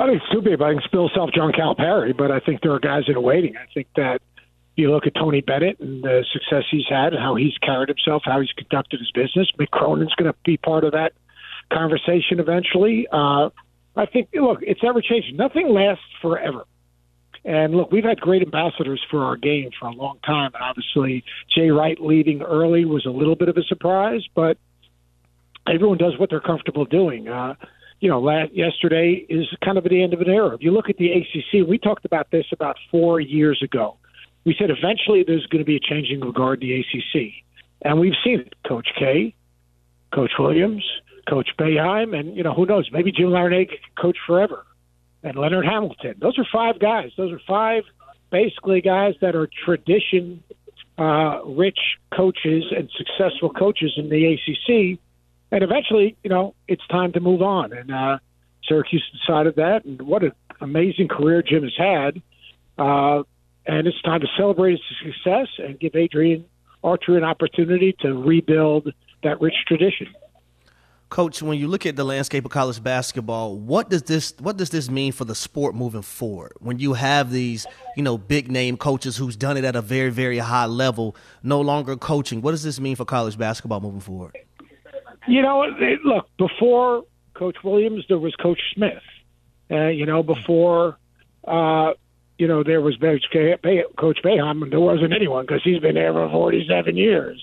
[0.00, 0.64] I think too.
[0.64, 3.56] I think Bill Self John Calipari, but I think there are guys that are waiting.
[3.56, 4.22] I think that
[4.76, 8.22] you look at Tony Bennett and the success he's had and how he's carried himself,
[8.24, 9.50] how he's conducted his business.
[9.58, 11.12] Mick Cronin's going to be part of that
[11.70, 13.06] conversation eventually.
[13.12, 13.50] Uh,
[13.94, 15.36] I think, look, it's ever changing.
[15.36, 16.64] Nothing lasts forever.
[17.44, 20.52] And look, we've had great ambassadors for our game for a long time.
[20.58, 24.56] Obviously, Jay Wright leaving early was a little bit of a surprise, but
[25.66, 27.28] everyone does what they're comfortable doing.
[27.28, 27.54] Uh,
[28.00, 30.54] you know, last, yesterday is kind of at the end of an era.
[30.54, 33.96] If you look at the ACC, we talked about this about four years ago.
[34.44, 37.32] We said eventually there's going to be a changing regard to the ACC,
[37.82, 38.54] and we've seen it.
[38.66, 39.34] Coach K,
[40.14, 40.84] Coach Williams,
[41.28, 43.66] Coach Boeheim, and you know who knows, maybe Jim can
[43.98, 44.64] coach forever
[45.22, 46.14] and Leonard Hamilton.
[46.18, 47.10] Those are five guys.
[47.16, 47.84] Those are five
[48.30, 50.42] basically guys that are tradition
[50.98, 51.78] uh, rich
[52.14, 54.98] coaches and successful coaches in the ACC.
[55.52, 57.72] And eventually, you know, it's time to move on.
[57.72, 58.18] And uh,
[58.68, 59.84] Syracuse decided that.
[59.84, 62.22] And what an amazing career Jim has had.
[62.78, 63.22] Uh,
[63.66, 66.44] and it's time to celebrate his success and give Adrian
[66.82, 70.08] Autry an opportunity to rebuild that rich tradition.
[71.10, 74.70] Coach, when you look at the landscape of college basketball, what does this what does
[74.70, 76.52] this mean for the sport moving forward?
[76.60, 80.10] When you have these, you know, big name coaches who's done it at a very
[80.10, 84.36] very high level, no longer coaching, what does this mean for college basketball moving forward?
[85.30, 85.64] You know,
[86.04, 89.02] look, before Coach Williams, there was Coach Smith.
[89.70, 90.98] Uh, you know, before
[91.46, 91.92] uh,
[92.38, 96.96] you know there was Coach Boeheim, there wasn't anyone because he's been there for 47
[96.96, 97.40] years.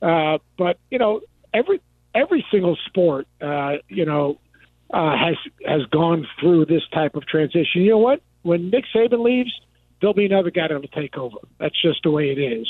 [0.00, 1.20] Uh, but you know,
[1.52, 1.82] every
[2.14, 4.38] every single sport, uh, you know,
[4.90, 7.82] uh, has has gone through this type of transition.
[7.82, 8.22] You know what?
[8.42, 9.52] When Nick Saban leaves,
[10.00, 11.36] there'll be another guy that'll take over.
[11.58, 12.66] That's just the way it is.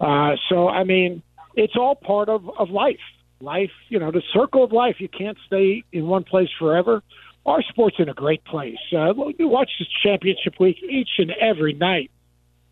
[0.00, 1.22] Uh, so, I mean,
[1.56, 3.00] it's all part of of life.
[3.40, 4.96] Life, you know, the circle of life.
[4.98, 7.02] You can't stay in one place forever.
[7.46, 8.78] Our sport's in a great place.
[8.92, 12.10] Uh, you watch this championship week each and every night.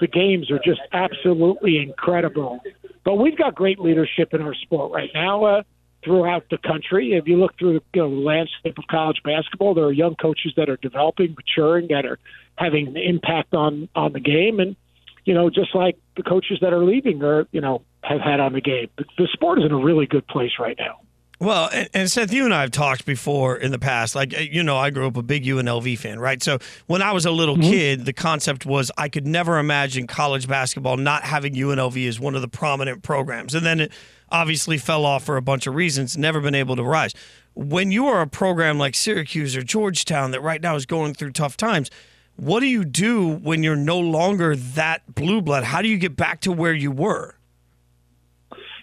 [0.00, 2.60] The games are just absolutely incredible.
[3.04, 5.44] But we've got great leadership in our sport right now.
[5.44, 5.62] Uh,
[6.06, 7.14] throughout the country.
[7.14, 10.52] If you look through the you know, landscape of college basketball, there are young coaches
[10.56, 12.18] that are developing, maturing, that are
[12.56, 14.76] having an impact on on the game, and
[15.24, 18.52] you know, just like the coaches that are leaving are you know have had on
[18.52, 18.88] the game.
[18.98, 21.00] The, the sport is in a really good place right now.
[21.38, 24.14] Well, and, and, Seth, you and I have talked before in the past.
[24.14, 26.42] Like, you know, I grew up a big UNLV fan, right?
[26.42, 27.70] So when I was a little mm-hmm.
[27.70, 32.34] kid, the concept was I could never imagine college basketball not having UNLV as one
[32.34, 33.54] of the prominent programs.
[33.54, 33.92] And then it
[34.30, 37.12] obviously fell off for a bunch of reasons, never been able to rise.
[37.54, 41.32] When you are a program like Syracuse or Georgetown that right now is going through
[41.32, 41.90] tough times,
[42.36, 45.64] what do you do when you're no longer that blue blood?
[45.64, 47.36] How do you get back to where you were?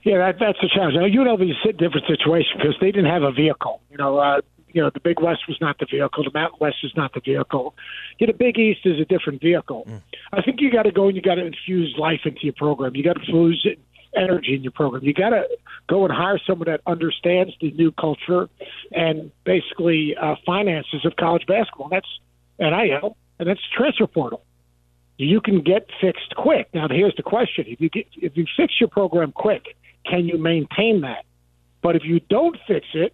[0.04, 0.96] Yeah, that, that's the challenge.
[0.96, 3.82] Now, UNLV is a different situation because they didn't have a vehicle.
[3.90, 4.42] You know, uh,
[4.74, 6.24] you know, the Big West was not the vehicle.
[6.24, 7.76] The Mountain West is not the vehicle.
[8.20, 9.86] You know, the Big East is a different vehicle.
[9.88, 10.02] Mm.
[10.34, 12.96] I think you got to go and you got to infuse life into your program.
[12.96, 13.66] You got to infuse
[14.16, 15.04] energy in your program.
[15.04, 15.48] You got to
[15.88, 18.50] go and hire someone that understands the new culture
[18.92, 21.90] and basically uh, finances of college basketball.
[21.92, 22.20] And that's
[22.60, 24.44] NIL, and that's transfer portal.
[25.18, 26.70] You can get fixed quick.
[26.74, 30.38] Now, here's the question: if you get if you fix your program quick, can you
[30.38, 31.26] maintain that?
[31.82, 33.14] But if you don't fix it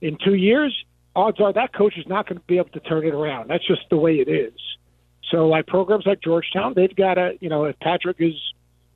[0.00, 0.76] in two years,
[1.14, 3.48] odds are that coach is not going to be able to turn it around.
[3.48, 4.52] That's just the way it is.
[5.30, 8.34] So, like programs like Georgetown, they've got to, you know, if Patrick is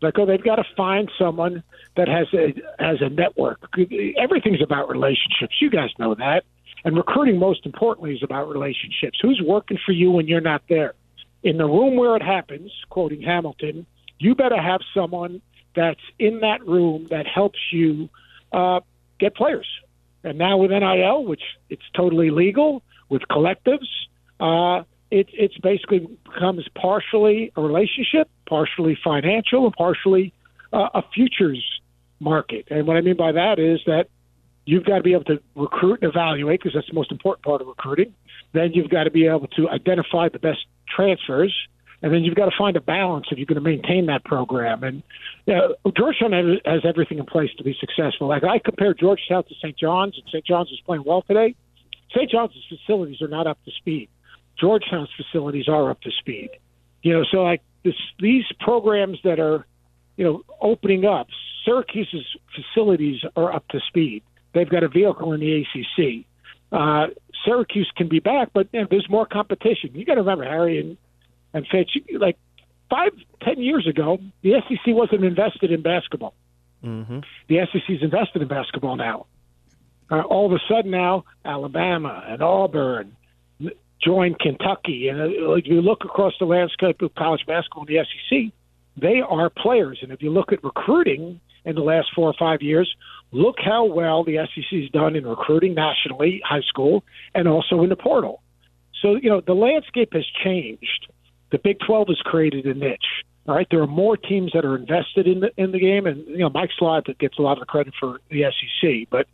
[0.02, 1.62] like, oh, they've got to find someone
[1.96, 3.60] that has a has a network.
[4.18, 5.56] Everything's about relationships.
[5.60, 6.44] You guys know that.
[6.84, 9.18] And recruiting, most importantly, is about relationships.
[9.20, 10.94] Who's working for you when you're not there?
[11.42, 13.86] In the room where it happens, quoting Hamilton,
[14.18, 15.40] you better have someone
[15.76, 18.08] that's in that room that helps you
[18.52, 18.80] uh,
[19.20, 19.68] get players.
[20.24, 23.86] And now with NIL, which it's totally legal, with collectives,
[24.40, 30.32] uh, it it's basically becomes partially a relationship, partially financial, and partially
[30.72, 31.64] uh, a futures
[32.18, 32.66] market.
[32.70, 34.08] And what I mean by that is that
[34.64, 37.60] you've got to be able to recruit and evaluate because that's the most important part
[37.60, 38.14] of recruiting.
[38.52, 41.54] Then you've got to be able to identify the best transfers
[42.02, 44.82] and then you've got to find a balance if you're going to maintain that program.
[44.82, 45.02] And
[45.46, 46.32] you know, Georgetown
[46.64, 48.28] has everything in place to be successful.
[48.28, 49.76] Like I compare Georgetown to St.
[49.78, 50.44] John's, and St.
[50.44, 51.54] John's is playing well today.
[52.14, 52.30] St.
[52.30, 54.08] John's facilities are not up to speed.
[54.58, 56.50] Georgetown's facilities are up to speed.
[57.02, 59.66] You know, so like this, these programs that are,
[60.16, 61.28] you know, opening up,
[61.64, 64.22] Syracuse's facilities are up to speed.
[64.54, 66.24] They've got a vehicle in the ACC.
[66.72, 67.08] Uh,
[67.44, 69.90] Syracuse can be back, but you know, there's more competition.
[69.94, 70.96] You got to remember, Harry, and
[71.56, 72.36] and Fitz, like
[72.90, 76.34] five, ten years ago, the SEC wasn't invested in basketball.
[76.84, 77.20] Mm-hmm.
[77.48, 79.26] The SEC is invested in basketball now.
[80.10, 83.16] Uh, all of a sudden now, Alabama and Auburn
[84.04, 88.04] join Kentucky, and uh, if you look across the landscape of college basketball in the
[88.04, 88.52] SEC,
[89.00, 90.00] they are players.
[90.02, 92.94] And if you look at recruiting in the last four or five years,
[93.32, 97.02] look how well the SEC has done in recruiting nationally, high school,
[97.34, 98.42] and also in the portal.
[99.00, 101.08] So you know the landscape has changed.
[101.50, 103.24] The Big 12 has created a niche.
[103.48, 106.26] All right, there are more teams that are invested in the in the game, and
[106.26, 109.08] you know Mike Slive gets a lot of the credit for the SEC.
[109.08, 109.28] But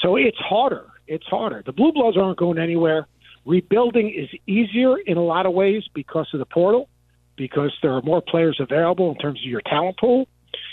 [0.00, 0.86] so it's harder.
[1.06, 1.62] It's harder.
[1.64, 3.06] The Blue Bloods aren't going anywhere.
[3.44, 6.88] Rebuilding is easier in a lot of ways because of the portal,
[7.36, 10.26] because there are more players available in terms of your talent pool.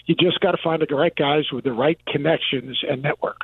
[0.06, 3.42] You just got to find the right guys with the right connections and network.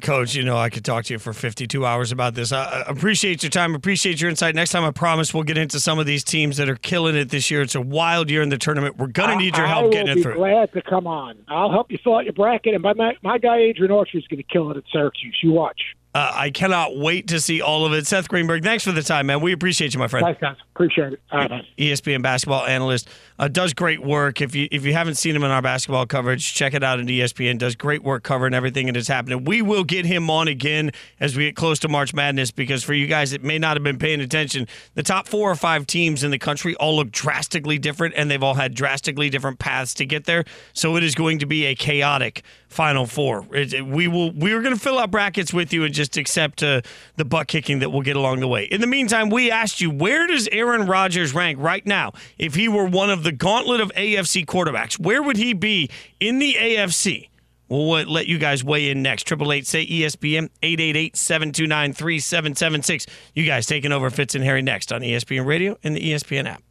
[0.00, 2.52] Coach, you know I could talk to you for 52 hours about this.
[2.52, 4.54] I appreciate your time, appreciate your insight.
[4.54, 7.30] Next time, I promise we'll get into some of these teams that are killing it
[7.30, 7.62] this year.
[7.62, 8.96] It's a wild year in the tournament.
[8.96, 10.34] We're gonna need your help getting it through.
[10.34, 11.36] Glad to come on.
[11.48, 14.38] I'll help you fill out your bracket, and my my guy Adrian Autry is going
[14.38, 15.38] to kill it at Syracuse.
[15.42, 15.80] You watch.
[16.14, 18.06] Uh, I cannot wait to see all of it.
[18.06, 19.40] Seth Greenberg, thanks for the time, man.
[19.40, 20.24] We appreciate you, my friend.
[20.24, 20.56] Thanks, guys.
[20.74, 21.20] Appreciate it.
[21.30, 23.08] All right, ESPN basketball analyst
[23.38, 24.40] uh, does great work.
[24.40, 27.06] If you if you haven't seen him in our basketball coverage, check it out at
[27.06, 27.58] ESPN.
[27.58, 29.44] Does great work covering everything that is happening.
[29.44, 32.94] We will get him on again as we get close to March Madness because for
[32.94, 36.24] you guys that may not have been paying attention, the top four or five teams
[36.24, 40.04] in the country all look drastically different, and they've all had drastically different paths to
[40.04, 40.44] get there.
[40.72, 43.46] So it is going to be a chaotic Final Four.
[43.52, 46.62] It, we will we are going to fill out brackets with you and just accept
[46.62, 46.82] uh,
[47.16, 48.64] the butt kicking that we'll get along the way.
[48.64, 52.68] In the meantime, we asked you where does Aaron Rodgers rank right now if he
[52.68, 54.98] were one of the gauntlet of AFC quarterbacks?
[54.98, 57.28] Where would he be in the AFC?
[57.68, 59.24] We'll let you guys weigh in next.
[59.24, 63.06] Triple eight say ESPN 888-729-3776.
[63.34, 66.62] You guys taking over Fitz and Harry next on ESPN Radio and the ESPN app.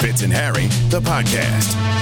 [0.00, 2.01] Fitz and Harry, the podcast.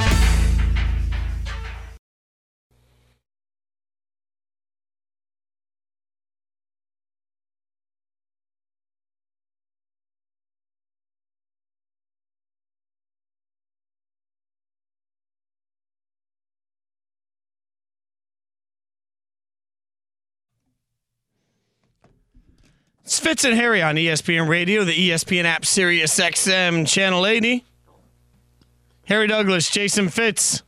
[23.11, 27.64] It's Fitz and Harry on ESPN Radio, the ESPN app, Sirius XM, Channel 80.
[29.07, 30.62] Harry Douglas, Jason Fitz.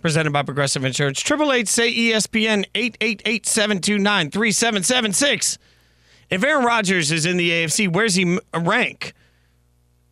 [0.00, 1.20] Presented by Progressive Insurance.
[1.20, 5.58] Triple eight say ESPN 888-729-3776.
[6.30, 9.12] If Aaron Rodgers is in the AFC, where's he rank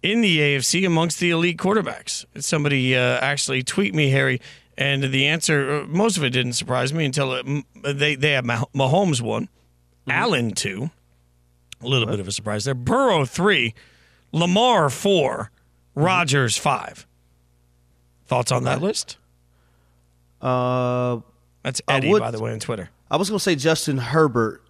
[0.04, 2.24] in the AFC amongst the elite quarterbacks?
[2.38, 4.40] Somebody uh, actually tweet me, Harry,
[4.78, 8.44] and the answer, uh, most of it didn't surprise me until it, they they have
[8.44, 9.48] Mahomes one.
[10.08, 10.90] Allen two.
[11.82, 12.12] A little what?
[12.12, 12.74] bit of a surprise there.
[12.74, 13.74] Burrow three,
[14.32, 15.50] Lamar four,
[15.94, 17.06] Rodgers five.
[18.26, 19.16] Thoughts on that list?
[20.40, 21.20] Uh,
[21.62, 22.90] That's Eddie, would, by the way, on Twitter.
[23.10, 24.62] I was going to say Justin Herbert,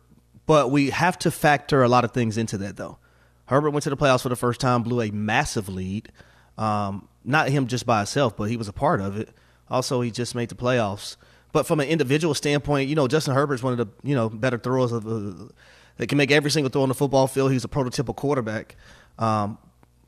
[0.47, 2.99] but we have to factor a lot of things into that, though.
[3.47, 6.11] Herbert went to the playoffs for the first time, blew a massive lead.
[6.57, 9.29] Um, not him just by himself, but he was a part of it.
[9.69, 11.17] Also, he just made the playoffs.
[11.53, 14.59] But from an individual standpoint, you know, Justin Herbert's one of the you know better
[14.59, 15.47] throwers of uh,
[15.97, 17.53] that can make every single throw on the football field.
[17.53, 18.77] He's a prototypical quarterback.
[19.19, 19.59] Um,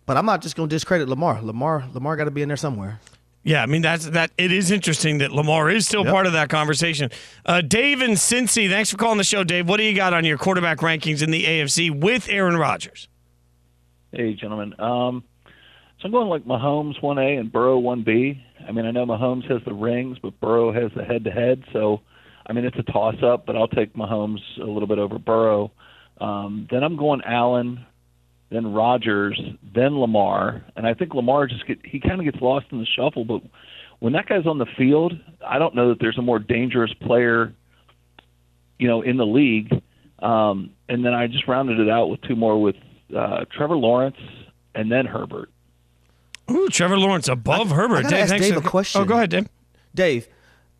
[0.07, 1.41] but I'm not just going to discredit Lamar.
[1.43, 3.01] Lamar Lamar got to be in there somewhere.
[3.45, 4.31] Yeah, I mean that's that.
[4.39, 6.13] It is interesting that Lamar is still yep.
[6.13, 7.11] part of that conversation.
[7.45, 9.69] Uh, Dave and Cincy, thanks for calling the show, Dave.
[9.69, 13.09] What do you got on your quarterback rankings in the AFC with Aaron Rodgers?
[14.13, 14.79] Hey, gentlemen.
[14.79, 15.25] Um,
[15.99, 18.45] so I'm going like Mahomes one A and Burrow one B.
[18.67, 21.65] I mean, I know Mahomes has the rings, but Burrow has the head-to-head.
[21.73, 22.01] So,
[22.47, 25.73] I mean, it's a toss-up, but I'll take Mahomes a little bit over Burrow.
[26.21, 27.85] Um, then I'm going Allen,
[28.51, 29.41] then Rodgers,
[29.75, 32.87] then Lamar, and I think Lamar just get he kind of gets lost in the
[32.87, 33.25] shuffle.
[33.25, 33.43] But
[33.99, 35.15] when that guy's on the field,
[35.47, 37.53] I don't know that there's a more dangerous player,
[38.79, 39.83] you know, in the league.
[40.19, 42.77] Um, and then I just rounded it out with two more with
[43.17, 44.17] uh, Trevor Lawrence
[44.75, 45.51] and then Herbert.
[46.55, 48.07] Ooh, Trevor Lawrence above I, Herbert.
[48.07, 49.01] I Dave, ask Dave a question.
[49.01, 49.49] Oh, go ahead, Dave.
[49.95, 50.29] Dave,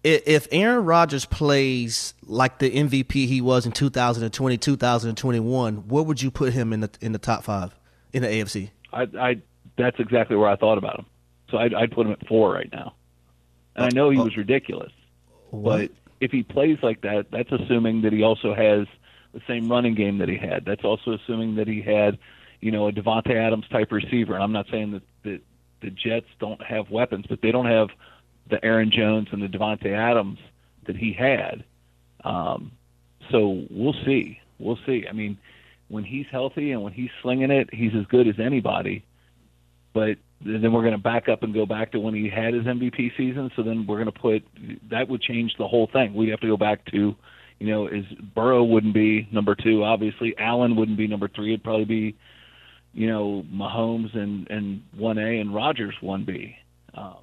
[0.05, 6.31] if Aaron Rodgers plays like the MVP he was in 2020, 2021, where would you
[6.31, 7.75] put him in the in the top five
[8.13, 8.71] in the AFC?
[8.93, 9.43] I, I
[9.77, 11.07] that's exactly where I thought about him.
[11.51, 12.95] So I'd, I'd put him at four right now.
[13.77, 14.25] And I know he oh.
[14.25, 14.93] was ridiculous,
[15.51, 15.91] what?
[15.91, 18.87] but if he plays like that, that's assuming that he also has
[19.33, 20.65] the same running game that he had.
[20.65, 22.19] That's also assuming that he had,
[22.61, 24.35] you know, a Davante Adams type receiver.
[24.35, 25.41] And I'm not saying that, that
[25.83, 27.89] the Jets don't have weapons, but they don't have
[28.49, 30.39] the Aaron Jones and the Davante Adams
[30.87, 31.65] that he had.
[32.25, 32.73] Um,
[33.31, 34.39] so we'll see.
[34.59, 35.05] We'll see.
[35.09, 35.39] I mean,
[35.89, 39.05] when he's healthy and when he's slinging it, he's as good as anybody.
[39.93, 42.65] But then we're going to back up and go back to when he had his
[42.65, 43.51] MVP season.
[43.57, 44.43] So then we're going to put
[44.91, 46.15] that would change the whole thing.
[46.15, 47.15] We'd have to go back to,
[47.59, 48.05] you know, is
[48.35, 50.35] Burrow wouldn't be number two, obviously.
[50.39, 51.53] Allen wouldn't be number three.
[51.53, 52.17] It'd probably be,
[52.95, 56.57] you know, Mahomes and and one A and Rodgers one B.
[56.95, 57.17] Um,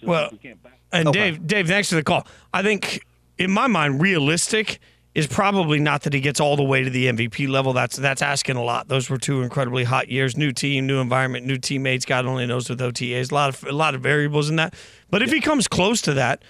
[0.00, 0.78] so Well, we can't back.
[0.92, 2.26] And Dave, Dave, thanks for the call.
[2.52, 3.06] I think,
[3.38, 4.80] in my mind, realistic
[5.14, 7.72] is probably not that he gets all the way to the MVP level.
[7.72, 8.88] That's that's asking a lot.
[8.88, 10.36] Those were two incredibly hot years.
[10.36, 12.04] New team, new environment, new teammates.
[12.04, 13.30] God only knows with OTAs.
[13.30, 14.74] A lot of a lot of variables in that.
[15.10, 16.42] But if he comes close to that,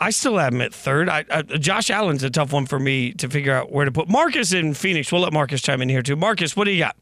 [0.00, 1.08] I still have him at third.
[1.08, 4.08] I, I, Josh Allen's a tough one for me to figure out where to put
[4.08, 5.10] Marcus in Phoenix.
[5.12, 6.16] We'll let Marcus chime in here too.
[6.16, 6.96] Marcus, what do you got?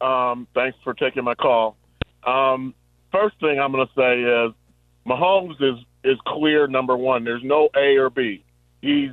[0.00, 1.76] Um, thanks for taking my call.
[2.26, 2.74] Um,
[3.12, 4.52] first thing I'm going to say is
[5.06, 7.24] Mahomes is is clear number one.
[7.24, 8.44] There's no A or B.
[8.82, 9.10] He's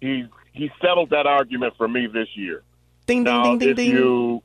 [0.00, 2.62] he's he settled that argument for me this year.
[3.06, 3.90] Ding ding now, ding ding if ding.
[3.90, 4.42] you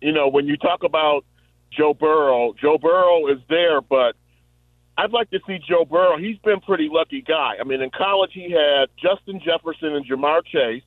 [0.00, 1.24] you know when you talk about
[1.70, 4.16] Joe Burrow, Joe Burrow is there, but
[4.96, 6.18] I'd like to see Joe Burrow.
[6.18, 7.54] He's been pretty lucky guy.
[7.60, 10.84] I mean, in college he had Justin Jefferson and Ja'Marr Chase,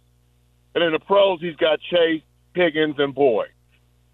[0.76, 2.24] and in the pros he's got Chase,
[2.54, 3.50] Higgins, and Boyd.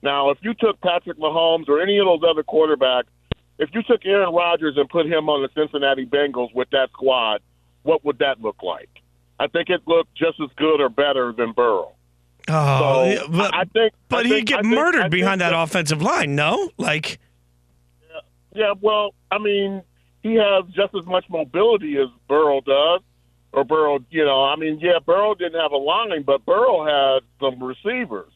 [0.03, 3.05] Now, if you took Patrick Mahomes or any of those other quarterbacks,
[3.57, 7.41] if you took Aaron Rodgers and put him on the Cincinnati Bengals with that squad,
[7.83, 8.89] what would that look like?
[9.39, 11.93] I think it looked just as good or better than Burrow.
[12.49, 15.53] Oh, So, but, I think, but I he'd think- get I murdered think behind that
[15.53, 16.35] offensive line.
[16.35, 17.19] No, like
[18.53, 19.81] Yeah, well, I mean,
[20.21, 22.99] he has just as much mobility as Burrow does,
[23.53, 23.99] or Burrow.
[24.09, 28.31] You know, I mean, yeah, Burrow didn't have a line, but Burrow had some receivers.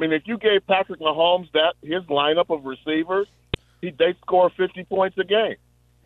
[0.00, 3.26] I mean, if you gave Patrick Mahomes that his lineup of receivers,
[3.82, 5.56] he they score fifty points a game.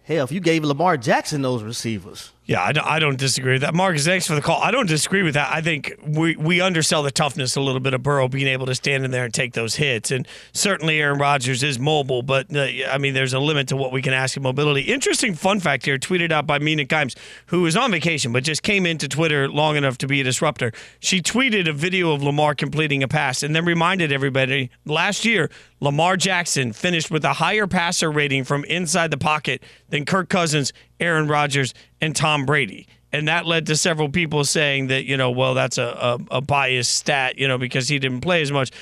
[0.03, 2.33] Hell, if you gave Lamar Jackson those receivers.
[2.47, 3.73] Yeah, I don't, I don't disagree with that.
[3.73, 4.61] Marcus, thanks for the call.
[4.61, 5.51] I don't disagree with that.
[5.51, 8.75] I think we, we undersell the toughness a little bit of Burrow being able to
[8.75, 10.11] stand in there and take those hits.
[10.11, 13.93] And certainly Aaron Rodgers is mobile, but uh, I mean, there's a limit to what
[13.93, 14.83] we can ask of mobility.
[14.83, 17.17] Interesting fun fact here, tweeted out by Mina Kimes,
[17.47, 20.71] who is on vacation but just came into Twitter long enough to be a disruptor.
[21.01, 25.51] She tweeted a video of Lamar completing a pass and then reminded everybody last year,
[25.81, 30.73] Lamar Jackson finished with a higher passer rating from inside the pocket than Kirk Cousins,
[31.01, 31.75] Aaron Rodgers,
[32.05, 32.87] and Tom Brady.
[33.13, 36.41] And that led to several people saying that, you know, well, that's a, a, a
[36.41, 38.73] biased stat, you know, because he didn't play as much,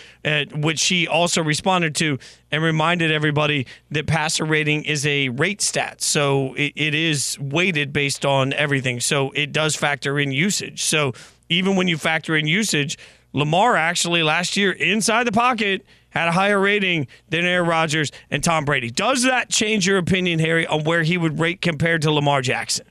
[0.55, 2.19] which he also responded to
[2.51, 6.01] and reminded everybody that passer rating is a rate stat.
[6.01, 9.01] So it, it is weighted based on everything.
[9.01, 10.83] So it does factor in usage.
[10.83, 11.13] So
[11.51, 12.97] even when you factor in usage,
[13.35, 18.43] Lamar actually last year inside the pocket had a higher rating than Aaron Rodgers and
[18.43, 18.91] Tom Brady.
[18.91, 22.87] Does that change your opinion, Harry, on where he would rate compared to Lamar Jackson?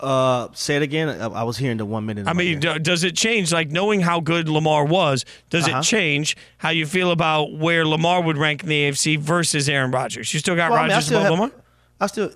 [0.00, 1.08] Uh, say it again.
[1.08, 2.26] I, I was hearing the one minute.
[2.26, 5.78] I mean, do, does it change, like knowing how good Lamar was, does Uh-huh.
[5.78, 9.90] it change how you feel about where Lamar would rank in the AFC versus Aaron
[9.92, 10.34] Rodgers?
[10.34, 11.64] You still got Well, I mean, Rodgers still above have- Lamar?
[12.00, 12.30] I still.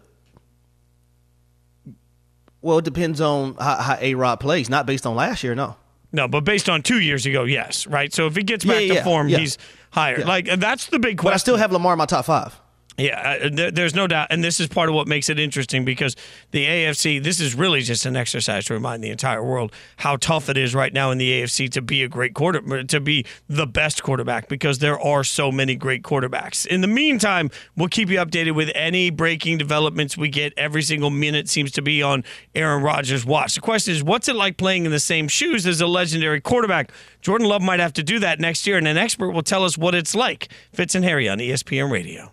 [2.61, 5.55] Well, it depends on how, how A Rod plays, not based on last year.
[5.55, 5.77] No.
[6.11, 8.13] No, but based on two years ago, yes, right?
[8.13, 9.39] So if he gets Yeah, back to yeah, form, yeah.
[9.39, 9.59] he's
[9.91, 10.25] higher.
[10.25, 11.29] Like, that's the big question.
[11.31, 12.59] But I still have Lamar in my top five.
[12.99, 16.17] Yeah, uh, there's no doubt, and this is part of what makes it interesting because
[16.51, 17.23] the AFC.
[17.23, 20.75] This is really just an exercise to remind the entire world how tough it is
[20.75, 24.49] right now in the AFC to be a great quarter, to be the best quarterback
[24.49, 26.67] because there are so many great quarterbacks.
[26.67, 30.53] In the meantime, we'll keep you updated with any breaking developments we get.
[30.57, 32.25] Every single minute seems to be on
[32.57, 33.55] Aaron Rodgers' watch.
[33.55, 36.91] The question is, what's it like playing in the same shoes as a legendary quarterback?
[37.21, 39.79] Jordan Love might have to do that next year, and an expert will tell us
[39.79, 40.49] what it's like.
[40.73, 42.33] Fitz and Harry on ESPN Radio.